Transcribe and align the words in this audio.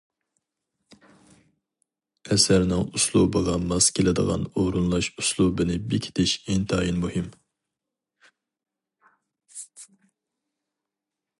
ئەسەرنىڭ 2.35 2.87
ئۇسلۇبىغا 2.99 3.53
ماس 3.65 3.89
كېلىدىغان 3.99 4.47
ئورۇنلاش 4.61 5.09
ئۇسلۇبىنى 5.23 5.77
بېكىتىش 5.91 6.33
ئىنتايىن 6.47 7.05
مۇھىم. 7.05 7.29